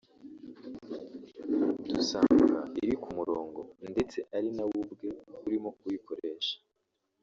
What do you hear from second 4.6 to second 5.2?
we ubwe